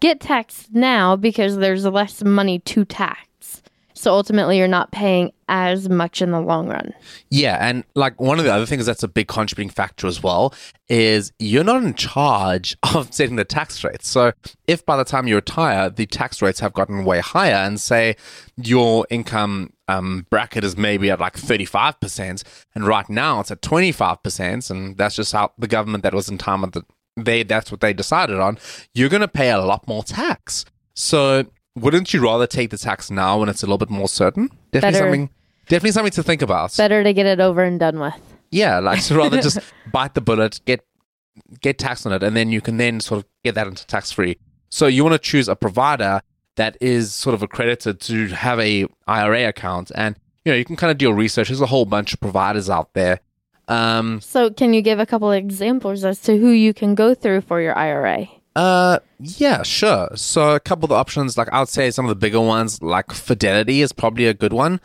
get 0.00 0.20
taxed 0.20 0.72
now 0.72 1.16
because 1.16 1.56
there's 1.56 1.84
less 1.84 2.22
money 2.22 2.58
to 2.60 2.84
tax. 2.84 3.62
So 3.94 4.12
ultimately, 4.12 4.58
you're 4.58 4.68
not 4.68 4.90
paying 4.92 5.32
as 5.48 5.88
much 5.88 6.22
in 6.22 6.30
the 6.30 6.40
long 6.40 6.68
run. 6.68 6.92
Yeah. 7.30 7.58
And 7.60 7.84
like 7.94 8.20
one 8.20 8.38
of 8.38 8.44
the 8.44 8.52
other 8.52 8.66
things 8.66 8.86
that's 8.86 9.02
a 9.02 9.08
big 9.08 9.28
contributing 9.28 9.70
factor 9.70 10.06
as 10.06 10.22
well 10.22 10.54
is 10.88 11.32
you're 11.38 11.64
not 11.64 11.82
in 11.82 11.94
charge 11.94 12.76
of 12.94 13.12
setting 13.12 13.36
the 13.36 13.44
tax 13.44 13.82
rates. 13.84 14.08
So 14.08 14.32
if 14.66 14.84
by 14.84 14.96
the 14.96 15.04
time 15.04 15.26
you 15.26 15.34
retire, 15.36 15.90
the 15.90 16.06
tax 16.06 16.42
rates 16.42 16.60
have 16.60 16.72
gotten 16.72 17.04
way 17.04 17.20
higher 17.20 17.54
and 17.54 17.80
say 17.80 18.16
your 18.56 19.06
income 19.10 19.72
um, 19.88 20.26
bracket 20.30 20.64
is 20.64 20.76
maybe 20.76 21.10
at 21.10 21.20
like 21.20 21.34
35%, 21.34 22.42
and 22.74 22.86
right 22.86 23.08
now 23.10 23.40
it's 23.40 23.50
at 23.50 23.60
25%, 23.60 24.70
and 24.70 24.96
that's 24.96 25.16
just 25.16 25.32
how 25.32 25.52
the 25.58 25.68
government 25.68 26.02
that 26.04 26.14
was 26.14 26.30
in 26.30 26.38
time 26.38 26.64
at 26.64 26.72
the 26.72 26.84
they 27.16 27.42
that's 27.42 27.70
what 27.70 27.80
they 27.80 27.92
decided 27.92 28.40
on, 28.40 28.58
you're 28.92 29.08
going 29.08 29.20
to 29.20 29.28
pay 29.28 29.50
a 29.50 29.60
lot 29.60 29.86
more 29.86 30.02
tax. 30.02 30.64
So 30.94 31.44
wouldn't 31.76 32.14
you 32.14 32.20
rather 32.22 32.46
take 32.46 32.70
the 32.70 32.78
tax 32.78 33.10
now 33.10 33.40
when 33.40 33.48
it's 33.48 33.62
a 33.62 33.66
little 33.66 33.78
bit 33.78 33.90
more 33.90 34.08
certain? 34.08 34.48
Definitely 34.72 34.80
Better. 34.80 35.04
something. 35.04 35.30
Definitely 35.66 35.90
something 35.92 36.12
to 36.12 36.22
think 36.22 36.42
about. 36.42 36.76
Better 36.76 37.02
to 37.02 37.12
get 37.12 37.26
it 37.26 37.40
over 37.40 37.62
and 37.64 37.80
done 37.80 37.98
with. 37.98 38.14
Yeah, 38.50 38.78
like 38.80 39.00
so 39.00 39.16
rather 39.16 39.40
just 39.40 39.58
bite 39.92 40.14
the 40.14 40.20
bullet, 40.20 40.60
get 40.64 40.84
get 41.60 41.78
taxed 41.78 42.06
on 42.06 42.12
it, 42.12 42.22
and 42.22 42.36
then 42.36 42.50
you 42.50 42.60
can 42.60 42.76
then 42.76 43.00
sort 43.00 43.18
of 43.18 43.26
get 43.42 43.54
that 43.56 43.66
into 43.66 43.86
tax 43.86 44.12
free. 44.12 44.36
So 44.70 44.86
you 44.86 45.02
want 45.04 45.14
to 45.14 45.18
choose 45.18 45.48
a 45.48 45.56
provider 45.56 46.20
that 46.56 46.76
is 46.80 47.12
sort 47.12 47.34
of 47.34 47.42
accredited 47.42 48.00
to 48.02 48.28
have 48.28 48.60
a 48.60 48.86
IRA 49.08 49.48
account, 49.48 49.90
and 49.94 50.16
you 50.44 50.52
know 50.52 50.56
you 50.56 50.64
can 50.64 50.76
kind 50.76 50.90
of 50.90 50.98
do 50.98 51.06
your 51.06 51.14
research. 51.14 51.48
There's 51.48 51.60
a 51.60 51.66
whole 51.66 51.84
bunch 51.86 52.12
of 52.14 52.20
providers 52.20 52.70
out 52.70 52.92
there. 52.94 53.20
Um, 53.66 54.20
So, 54.20 54.50
can 54.50 54.74
you 54.74 54.82
give 54.82 55.00
a 55.00 55.06
couple 55.06 55.32
of 55.32 55.38
examples 55.38 56.04
as 56.04 56.20
to 56.20 56.36
who 56.36 56.50
you 56.50 56.74
can 56.74 56.94
go 56.94 57.14
through 57.14 57.40
for 57.40 57.60
your 57.62 57.76
IRA? 57.76 58.28
Uh, 58.56 59.00
yeah, 59.18 59.62
sure. 59.62 60.08
So 60.14 60.54
a 60.54 60.60
couple 60.60 60.84
of 60.84 60.90
the 60.90 60.94
options, 60.94 61.36
like 61.36 61.48
I 61.52 61.58
would 61.60 61.68
say 61.68 61.90
some 61.90 62.04
of 62.04 62.08
the 62.08 62.14
bigger 62.14 62.40
ones, 62.40 62.80
like 62.82 63.12
Fidelity 63.12 63.82
is 63.82 63.92
probably 63.92 64.26
a 64.26 64.34
good 64.34 64.52
one. 64.52 64.80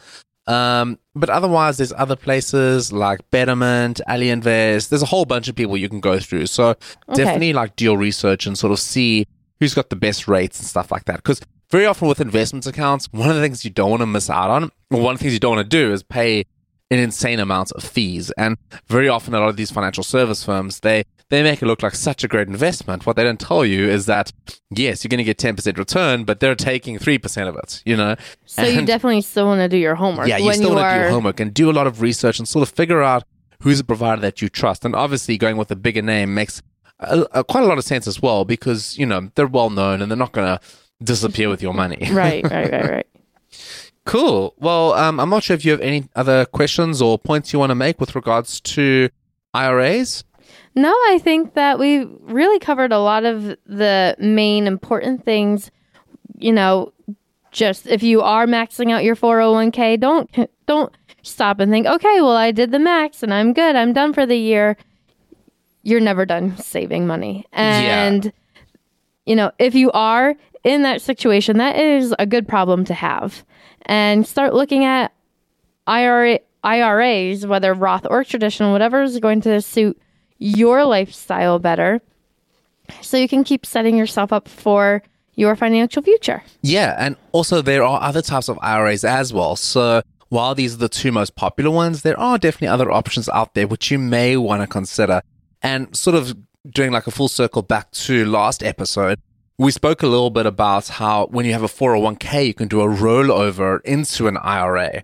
Um, 0.48 0.98
but 1.14 1.30
otherwise, 1.30 1.78
there's 1.78 1.94
other 1.94 2.16
places 2.16 2.92
like 2.92 3.20
Betterment, 3.30 4.02
Ally 4.08 4.26
Invest. 4.26 4.90
There's 4.90 5.04
a 5.04 5.08
whole 5.08 5.26
bunch 5.26 5.48
of 5.48 5.56
people 5.56 5.78
you 5.78 5.88
can 5.88 6.00
go 6.00 6.20
through. 6.20 6.48
So 6.48 6.76
definitely 7.14 7.54
like 7.54 7.76
do 7.76 7.86
your 7.86 7.98
research 7.98 8.48
and 8.48 8.58
sort 8.58 8.72
of 8.72 8.80
see 8.80 9.28
who's 9.60 9.76
got 9.76 9.92
the 9.92 9.96
best 9.96 10.28
rates 10.28 10.60
and 10.60 10.68
stuff 10.68 10.92
like 10.92 11.06
that. 11.06 11.18
Because 11.18 11.40
very 11.70 11.86
often 11.86 12.08
with 12.08 12.20
investment 12.20 12.66
accounts, 12.66 13.08
one 13.12 13.30
of 13.30 13.36
the 13.36 13.42
things 13.44 13.64
you 13.64 13.70
don't 13.70 13.92
want 13.92 14.02
to 14.02 14.08
miss 14.08 14.30
out 14.30 14.50
on, 14.50 14.72
or 14.90 15.02
one 15.02 15.14
of 15.14 15.20
the 15.20 15.24
things 15.24 15.34
you 15.34 15.40
don't 15.40 15.56
want 15.56 15.70
to 15.70 15.78
do 15.78 15.94
is 15.94 16.02
pay 16.02 16.46
an 16.90 16.98
insane 16.98 17.40
amount 17.40 17.72
of 17.74 17.84
fees. 17.84 18.32
And 18.32 18.58
very 18.88 19.08
often, 19.08 19.36
a 19.36 19.40
lot 19.40 19.50
of 19.50 19.58
these 19.58 19.70
financial 19.70 20.04
service 20.04 20.44
firms, 20.44 20.80
they 20.80 21.04
they 21.30 21.44
make 21.44 21.62
it 21.62 21.66
look 21.66 21.84
like 21.84 21.96
such 21.96 22.24
a 22.24 22.28
great 22.28 22.48
investment. 22.48 23.06
What 23.06 23.16
they 23.16 23.24
don't 23.24 23.40
tell 23.40 23.64
you 23.64 23.88
is 23.88 24.08
that 24.08 24.32
yes, 24.72 25.04
you're 25.04 25.10
going 25.10 25.20
to 25.20 25.24
get 25.24 25.38
10% 25.38 25.78
return, 25.78 26.24
but 26.24 26.40
they're 26.40 26.56
taking 26.56 26.98
3% 26.98 27.48
of 27.48 27.56
it, 27.56 27.82
you 27.86 27.96
know? 27.96 28.16
So, 28.46 28.64
you 28.64 28.86
definitely 28.86 29.22
still 29.22 29.46
want 29.46 29.60
to 29.60 29.70
do 29.70 29.78
your 29.78 29.96
homework. 29.96 30.28
yeah, 30.28 30.38
you 30.38 30.54
still 30.54 30.76
want 30.76 30.90
to 30.90 30.96
do 30.96 31.02
your 31.02 31.12
homework 31.12 31.40
and 31.40 31.54
do 31.54 31.70
a 31.70 31.74
lot 31.74 31.88
of 31.88 32.02
research 32.02 32.40
and 32.40 32.48
sort 32.48 32.68
of 32.68 32.74
figure 32.74 33.02
out 33.04 33.24
who's 33.62 33.80
a 33.80 33.84
provider 33.84 34.22
that 34.22 34.42
you 34.42 34.50
trust. 34.50 34.86
And 34.86 34.96
obviously, 34.96 35.38
going 35.38 35.58
with 35.58 35.72
a 35.72 35.76
bigger 35.76 36.02
name 36.02 36.34
makes 36.34 36.62
a, 37.00 37.26
a, 37.32 37.44
quite 37.44 37.64
a 37.64 37.68
lot 37.68 37.78
of 37.78 37.84
sense 37.84 38.08
as 38.08 38.22
well 38.22 38.46
because, 38.46 38.98
you 38.98 39.06
know, 39.06 39.32
they're 39.36 39.48
well 39.48 39.70
known 39.70 40.02
and 40.02 40.12
they're 40.12 40.18
not 40.18 40.32
going 40.32 40.48
to 40.58 40.60
disappear 41.04 41.50
with 41.50 41.62
your 41.62 41.74
money. 41.74 41.98
Right, 42.12 42.44
right, 42.44 42.72
right, 42.72 42.90
right. 42.90 43.08
Cool. 44.06 44.56
Well, 44.58 44.94
um, 44.94 45.20
I'm 45.20 45.30
not 45.30 45.44
sure 45.44 45.54
if 45.54 45.64
you 45.64 45.72
have 45.72 45.82
any 45.82 46.10
other 46.16 46.46
questions 46.46 47.02
or 47.02 47.20
points 47.20 47.54
you 47.54 47.60
want 47.60 47.70
to 47.70 47.76
make 47.76 48.00
with 48.00 48.16
regards 48.16 48.60
to 48.62 49.10
IRAs. 49.54 50.24
No, 50.80 50.94
I 50.94 51.20
think 51.22 51.56
that 51.56 51.78
we 51.78 52.06
really 52.22 52.58
covered 52.58 52.94
a 52.94 53.00
lot 53.00 53.26
of 53.26 53.44
the 53.66 54.16
main 54.18 54.66
important 54.66 55.26
things. 55.26 55.72
You 56.38 56.54
know, 56.54 56.94
just 57.52 57.86
if 57.86 58.02
you 58.02 58.22
are 58.22 58.46
maxing 58.46 58.90
out 58.90 59.04
your 59.04 59.18
401k, 59.18 60.00
don't 60.00 60.30
don't 60.68 60.96
stop 61.22 61.60
and 61.60 61.70
think, 61.70 61.86
"Okay, 61.86 62.22
well 62.22 62.38
I 62.38 62.52
did 62.52 62.72
the 62.72 62.80
max 62.80 63.24
and 63.24 63.34
I'm 63.34 63.52
good. 63.52 63.76
I'm 63.76 63.92
done 63.92 64.14
for 64.14 64.26
the 64.26 64.38
year." 64.38 64.78
You're 65.84 66.00
never 66.00 66.26
done 66.26 66.56
saving 66.58 67.06
money. 67.08 67.46
And 67.52 68.32
you 69.26 69.36
know, 69.36 69.52
if 69.60 69.76
you 69.76 69.92
are 69.92 70.36
in 70.64 70.84
that 70.84 71.02
situation, 71.02 71.58
that 71.58 71.76
is 71.76 72.16
a 72.20 72.26
good 72.26 72.48
problem 72.48 72.86
to 72.86 72.94
have. 72.94 73.44
And 73.84 74.26
start 74.26 74.54
looking 74.54 74.86
at 74.86 75.12
IRA, 75.88 76.40
IRAs, 76.64 77.46
whether 77.46 77.74
Roth 77.74 78.06
or 78.10 78.24
traditional, 78.24 78.72
whatever 78.72 79.02
is 79.02 79.20
going 79.20 79.42
to 79.42 79.62
suit 79.62 80.00
your 80.40 80.86
lifestyle 80.86 81.60
better 81.60 82.02
so 83.02 83.18
you 83.18 83.28
can 83.28 83.44
keep 83.44 83.66
setting 83.66 83.98
yourself 83.98 84.34
up 84.34 84.48
for 84.48 85.04
your 85.36 85.56
financial 85.56 86.02
future. 86.02 86.44
Yeah, 86.62 86.96
and 86.98 87.16
also 87.32 87.62
there 87.62 87.84
are 87.84 88.02
other 88.02 88.22
types 88.22 88.50
of 88.50 88.58
IRAs 88.62 89.04
as 89.06 89.32
well. 89.32 89.56
So 89.56 90.02
while 90.30 90.56
these 90.56 90.74
are 90.76 90.78
the 90.78 90.90
two 90.90 91.12
most 91.12 91.36
popular 91.36 91.72
ones, 91.72 92.02
there 92.02 92.20
are 92.20 92.38
definitely 92.38 92.68
other 92.68 92.92
options 92.92 93.30
out 93.30 93.54
there 93.54 93.68
which 93.68 93.92
you 93.92 94.00
may 94.00 94.38
want 94.38 94.62
to 94.62 94.68
consider. 94.68 95.22
And 95.62 95.96
sort 95.96 96.16
of 96.16 96.38
doing 96.70 96.92
like 96.92 97.08
a 97.08 97.12
full 97.12 97.28
circle 97.28 97.62
back 97.62 97.92
to 97.92 98.26
last 98.26 98.64
episode, 98.64 99.20
we 99.58 99.72
spoke 99.72 100.04
a 100.04 100.08
little 100.08 100.30
bit 100.30 100.46
about 100.46 100.88
how 100.88 101.28
when 101.28 101.46
you 101.46 101.54
have 101.54 101.64
a 101.64 101.68
401k, 101.68 102.48
you 102.48 102.54
can 102.54 102.68
do 102.68 102.82
a 102.82 102.88
rollover 102.88 103.82
into 103.84 104.28
an 104.28 104.38
IRA. 104.38 105.04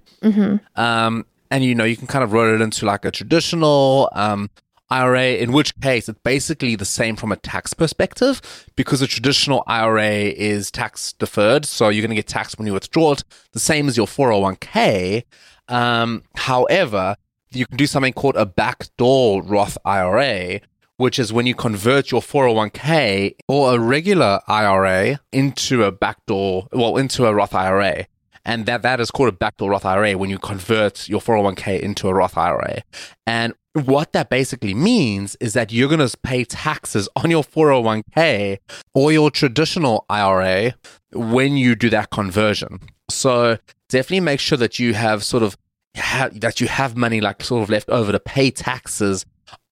Um, 0.76 1.26
and 1.52 1.64
you 1.64 1.76
know, 1.76 1.84
you 1.84 1.98
can 1.98 2.08
kind 2.08 2.24
of 2.24 2.34
roll 2.34 2.54
it 2.54 2.62
into 2.62 2.86
like 2.86 3.06
a 3.06 3.12
traditional 3.12 4.10
um, 4.14 4.50
IRA, 4.90 5.34
in 5.34 5.52
which 5.52 5.80
case 5.80 6.08
it's 6.08 6.20
basically 6.24 6.76
the 6.76 6.86
same 6.86 7.16
from 7.16 7.32
a 7.32 7.38
tax 7.38 7.74
perspective 7.74 8.42
because 8.76 9.02
a 9.02 9.08
traditional 9.08 9.64
IRA 9.68 10.06
is 10.06 10.70
tax 10.70 11.14
deferred. 11.14 11.66
So 11.66 11.90
you're 11.90 12.02
going 12.02 12.10
to 12.10 12.16
get 12.16 12.28
taxed 12.28 12.58
when 12.58 12.68
you 12.68 12.74
withdraw 12.74 13.14
it, 13.14 13.24
the 13.52 13.60
same 13.60 13.88
as 13.88 13.98
your 13.98 14.08
401k. 14.08 15.24
Um, 15.68 16.24
however, 16.36 17.16
you 17.52 17.66
can 17.66 17.78
do 17.78 17.88
something 17.88 18.14
called 18.14 18.36
a 18.36 18.46
backdoor 18.46 19.42
Roth 19.42 19.78
IRA, 19.86 20.60
which 20.98 21.18
is 21.18 21.34
when 21.34 21.46
you 21.46 21.56
convert 21.56 22.12
your 22.12 22.22
401k 22.22 23.36
or 23.48 23.76
a 23.76 23.80
regular 23.80 24.40
IRA 24.48 25.20
into 25.32 25.84
a 25.84 25.92
backdoor, 25.92 26.68
well, 26.72 26.98
into 26.98 27.26
a 27.26 27.34
Roth 27.34 27.56
IRA. 27.56 28.06
And 28.48 28.68
that, 28.68 28.84
that 28.84 29.00
is 29.00 29.10
called 29.10 29.30
a 29.30 29.32
backdoor 29.32 29.72
Roth 29.72 29.86
IRA 29.86 30.16
when 30.18 30.30
you 30.30 30.38
convert 30.38 31.10
your 31.10 31.20
401k 31.20 31.80
into 31.80 32.08
a 32.08 32.14
Roth 32.14 32.38
IRA. 32.38 32.84
And 33.26 33.56
what 33.76 34.14
that 34.14 34.30
basically 34.30 34.74
means 34.74 35.36
is 35.42 35.54
that 35.54 35.72
you're 35.72 35.90
going 35.90 36.08
to 36.08 36.18
pay 36.20 36.46
taxes 36.46 37.10
on 37.18 37.30
your 37.30 37.44
401k 37.44 38.60
or 38.94 39.12
your 39.12 39.30
traditional 39.30 40.06
IRA 40.10 40.74
when 41.14 41.58
you 41.58 41.76
do 41.76 41.90
that 41.90 42.10
conversion. 42.10 42.80
So 43.10 43.58
definitely 43.90 44.22
make 44.22 44.40
sure 44.40 44.58
that 44.58 44.80
you 44.80 44.94
have 44.94 45.24
sort 45.24 45.44
of 45.44 45.58
ha- 45.98 46.30
that 46.32 46.62
you 46.62 46.68
have 46.68 46.96
money 46.96 47.20
like 47.20 47.44
sort 47.44 47.64
of 47.64 47.70
left 47.70 47.90
over 47.90 48.14
to 48.14 48.20
pay 48.20 48.50
taxes 48.50 49.26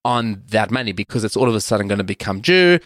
on 0.03 0.43
that 0.47 0.69
money 0.69 0.91
because 0.91 1.23
it's 1.23 1.37
all 1.37 1.47
of 1.47 1.55
a 1.55 1.61
sudden 1.61 1.87
going 1.87 1.97
to 1.97 2.03
become 2.03 2.41
due 2.41 2.79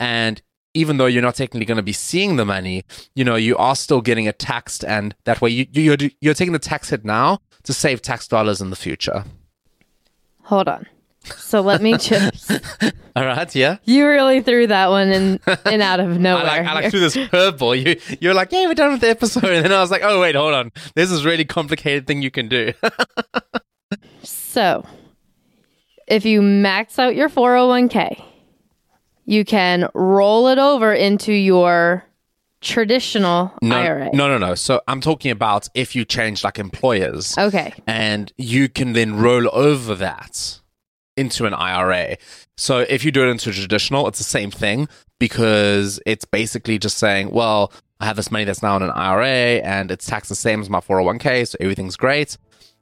and 0.00 0.42
even 0.74 0.96
though 0.96 1.06
you're 1.06 1.22
not 1.22 1.36
technically 1.36 1.64
going 1.64 1.76
to 1.76 1.84
be 1.84 1.92
seeing 1.92 2.34
the 2.34 2.44
money, 2.44 2.82
you 3.14 3.24
know, 3.24 3.36
you 3.36 3.56
are 3.56 3.76
still 3.76 4.00
getting 4.00 4.24
it 4.24 4.40
taxed, 4.40 4.84
and 4.84 5.14
that 5.24 5.40
way 5.40 5.48
you, 5.48 5.66
you're 5.70 5.96
you're 6.20 6.34
taking 6.34 6.52
the 6.52 6.58
tax 6.58 6.90
hit 6.90 7.04
now 7.04 7.38
to 7.62 7.72
save 7.72 8.02
tax 8.02 8.26
dollars 8.26 8.60
in 8.60 8.70
the 8.70 8.76
future. 8.76 9.24
Hold 10.44 10.68
on. 10.68 10.86
So 11.36 11.60
let 11.60 11.80
me 11.80 11.96
just. 11.98 12.50
All 13.16 13.24
right, 13.24 13.54
yeah. 13.54 13.78
you 13.84 14.06
really 14.06 14.42
threw 14.42 14.66
that 14.66 14.90
one 14.90 15.08
in 15.08 15.40
and 15.64 15.82
out 15.82 16.00
of 16.00 16.10
I 16.10 16.16
nowhere. 16.16 16.44
like, 16.44 16.66
I 16.66 16.74
like 16.74 16.90
threw 16.90 17.00
this 17.00 17.16
curveball. 17.16 17.80
You 17.82 18.16
you're 18.20 18.34
like, 18.34 18.52
yeah, 18.52 18.66
we're 18.66 18.74
done 18.74 18.92
with 18.92 19.00
the 19.00 19.08
episode, 19.08 19.44
and 19.52 19.64
then 19.64 19.72
I 19.72 19.80
was 19.80 19.90
like, 19.90 20.02
oh 20.04 20.20
wait, 20.20 20.34
hold 20.34 20.52
on. 20.54 20.72
This 20.94 21.10
really 21.24 21.44
complicated 21.44 22.06
thing 22.06 22.22
you 22.22 22.30
can 22.30 22.48
do. 22.48 22.72
So, 24.22 24.86
if 26.06 26.24
you 26.24 26.40
max 26.40 26.96
out 26.98 27.16
your 27.16 27.28
401k, 27.28 28.22
you 29.24 29.44
can 29.44 29.88
roll 29.94 30.46
it 30.46 30.58
over 30.58 30.92
into 30.94 31.32
your 31.32 32.04
traditional 32.64 33.52
No, 33.62 33.76
IRA. 33.76 34.10
no, 34.12 34.26
no, 34.26 34.38
no. 34.38 34.54
So 34.56 34.80
I'm 34.88 35.00
talking 35.00 35.30
about 35.30 35.68
if 35.74 35.94
you 35.94 36.04
change 36.04 36.42
like 36.42 36.58
employers. 36.58 37.36
Okay. 37.38 37.72
and 37.86 38.32
you 38.36 38.68
can 38.68 38.92
then 38.94 39.16
roll 39.16 39.48
over 39.52 39.94
that 39.96 40.60
into 41.16 41.46
an 41.46 41.54
IRA. 41.54 42.16
So 42.56 42.78
if 42.80 43.04
you 43.04 43.12
do 43.12 43.22
it 43.24 43.30
into 43.30 43.52
traditional, 43.52 44.08
it's 44.08 44.18
the 44.18 44.24
same 44.24 44.50
thing 44.50 44.88
because 45.20 46.00
it's 46.06 46.24
basically 46.24 46.78
just 46.78 46.98
saying, 46.98 47.30
well, 47.30 47.72
I 48.00 48.06
have 48.06 48.16
this 48.16 48.30
money 48.32 48.44
that's 48.44 48.62
now 48.62 48.76
in 48.76 48.82
an 48.82 48.90
IRA 48.90 49.60
and 49.62 49.90
it's 49.92 50.06
taxed 50.06 50.28
the 50.28 50.34
same 50.34 50.60
as 50.60 50.68
my 50.68 50.80
401k, 50.80 51.46
so 51.48 51.56
everything's 51.60 51.96
great. 51.96 52.36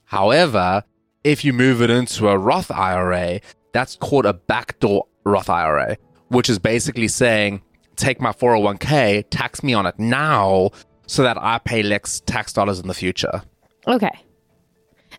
However, 0.04 0.84
if 1.24 1.44
you 1.44 1.52
move 1.52 1.82
it 1.82 1.90
into 1.90 2.28
a 2.28 2.38
Roth 2.38 2.70
IRA, 2.70 3.40
that's 3.72 3.96
called 3.96 4.26
a 4.26 4.32
backdoor 4.34 5.06
Roth 5.24 5.50
IRA, 5.50 5.96
which 6.28 6.48
is 6.50 6.58
basically 6.58 7.08
saying, 7.08 7.62
take 8.02 8.20
my 8.20 8.32
401k, 8.32 9.24
tax 9.30 9.62
me 9.62 9.72
on 9.74 9.86
it 9.86 9.98
now 9.98 10.70
so 11.06 11.22
that 11.22 11.36
I 11.38 11.58
pay 11.58 11.82
less 11.82 12.20
tax 12.26 12.52
dollars 12.52 12.80
in 12.80 12.88
the 12.88 12.94
future. 12.94 13.42
Okay. 13.86 14.10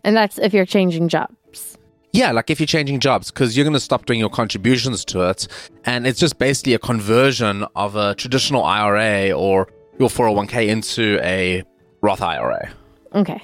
And 0.04 0.14
that's 0.16 0.38
if 0.38 0.52
you're 0.52 0.66
changing 0.66 1.08
jobs. 1.08 1.78
Yeah, 2.12 2.30
like 2.30 2.50
if 2.50 2.60
you're 2.60 2.66
changing 2.66 3.00
jobs, 3.00 3.30
because 3.30 3.56
you're 3.56 3.64
going 3.64 3.74
to 3.74 3.80
stop 3.80 4.06
doing 4.06 4.20
your 4.20 4.28
contributions 4.30 5.04
to 5.06 5.28
it. 5.28 5.48
And 5.84 6.06
it's 6.06 6.20
just 6.20 6.38
basically 6.38 6.74
a 6.74 6.78
conversion 6.78 7.64
of 7.74 7.96
a 7.96 8.14
traditional 8.14 8.62
IRA 8.64 9.32
or 9.32 9.68
your 9.98 10.08
401k 10.08 10.68
into 10.68 11.18
a 11.22 11.64
Roth 12.02 12.22
IRA. 12.22 12.70
Okay. 13.14 13.42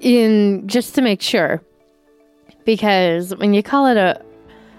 In 0.00 0.66
just 0.66 0.94
to 0.96 1.02
make 1.02 1.22
sure, 1.22 1.62
because 2.64 3.34
when 3.36 3.54
you 3.54 3.62
call 3.62 3.86
it 3.86 3.96
a 3.96 4.20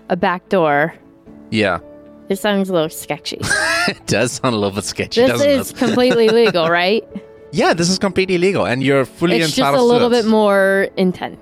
a 0.10 0.16
back 0.16 0.50
door, 0.50 0.94
Yeah. 1.52 1.80
It 2.30 2.38
sounds 2.38 2.70
a 2.70 2.74
little 2.74 2.90
sketchy. 2.90 3.40
It 3.88 4.08
does 4.08 4.32
sound 4.34 4.56
a 4.56 4.58
little 4.58 4.74
bit 4.76 4.84
sketchy, 4.84 5.22
this 5.22 5.42
is 5.44 5.70
it? 5.72 5.78
completely 5.78 6.28
legal, 6.42 6.70
right? 6.70 7.04
Yeah, 7.52 7.74
this 7.76 7.88
is 7.90 8.00
completely 8.00 8.40
legal 8.40 8.66
and 8.66 8.82
you're 8.82 9.06
fully 9.06 9.38
it's 9.38 9.56
just 9.56 9.76
a 9.78 9.82
little 9.82 10.10
bit 10.10 10.26
more 10.26 10.88
intense. 10.98 11.38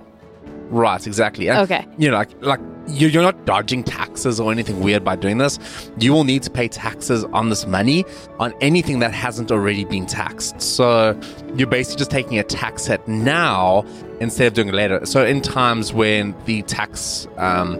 Right, 0.69 1.05
exactly. 1.07 1.49
And, 1.49 1.59
Okay. 1.59 1.85
You 1.97 2.09
know, 2.11 2.17
like 2.17 2.29
like 2.41 2.59
you- 2.87 3.07
you're 3.07 3.23
not 3.23 3.45
dodging 3.45 3.83
taxes 3.83 4.39
or 4.41 4.51
anything 4.51 4.81
weird 4.81 5.03
by 5.05 5.15
doing 5.15 5.37
this. 5.37 5.57
You 5.99 6.11
will 6.13 6.25
need 6.25 6.43
to 6.43 6.49
pay 6.49 6.67
taxes 6.67 7.23
on 7.25 7.49
this 7.49 7.65
money 7.65 8.03
on 8.39 8.53
anything 8.59 8.99
that 8.99 9.13
hasn't 9.13 9.51
already 9.51 9.85
been 9.85 10.05
taxed. 10.05 10.59
So 10.61 11.17
you're 11.55 11.67
basically 11.67 11.99
just 11.99 12.11
taking 12.11 12.39
a 12.39 12.43
tax 12.43 12.85
hit 12.87 13.07
now 13.07 13.85
instead 14.19 14.47
of 14.47 14.53
doing 14.53 14.67
it 14.69 14.73
later. 14.73 15.05
So 15.05 15.23
in 15.25 15.41
times 15.41 15.93
when 15.93 16.35
the 16.45 16.61
tax, 16.63 17.27
um, 17.37 17.77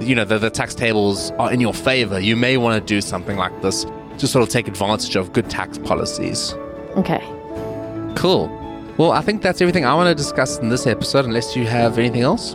you 0.00 0.14
know, 0.14 0.24
the, 0.24 0.38
the 0.38 0.50
tax 0.50 0.74
tables 0.74 1.30
are 1.32 1.52
in 1.52 1.60
your 1.60 1.74
favor, 1.74 2.18
you 2.18 2.36
may 2.36 2.56
want 2.56 2.80
to 2.80 2.86
do 2.94 3.00
something 3.00 3.36
like 3.36 3.62
this 3.62 3.84
to 4.18 4.26
sort 4.26 4.42
of 4.42 4.48
take 4.48 4.68
advantage 4.68 5.16
of 5.16 5.32
good 5.32 5.50
tax 5.50 5.78
policies. 5.78 6.52
Okay. 6.96 7.22
Cool. 8.16 8.48
Well, 8.96 9.10
I 9.12 9.22
think 9.22 9.42
that's 9.42 9.60
everything 9.60 9.84
I 9.84 9.94
want 9.94 10.08
to 10.08 10.14
discuss 10.14 10.58
in 10.58 10.68
this 10.68 10.86
episode, 10.86 11.24
unless 11.24 11.56
you 11.56 11.66
have 11.66 11.98
anything 11.98 12.22
else. 12.22 12.54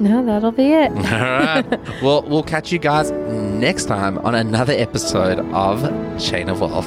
No, 0.00 0.24
that'll 0.24 0.52
be 0.52 0.72
it. 0.72 0.90
All 0.96 1.00
right. 1.02 2.02
well, 2.02 2.22
we'll 2.22 2.42
catch 2.42 2.72
you 2.72 2.78
guys 2.78 3.12
next 3.12 3.84
time 3.84 4.18
on 4.18 4.34
another 4.34 4.72
episode 4.74 5.38
of 5.54 6.20
Chain 6.20 6.48
of 6.48 6.60
Wealth. 6.60 6.86